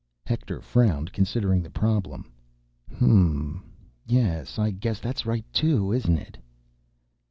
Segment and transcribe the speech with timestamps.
[0.25, 2.31] Hector frowned, considering the problem.
[2.89, 3.73] "Hm m m...
[4.07, 6.39] yes, I guess that's right, too, isn't it?"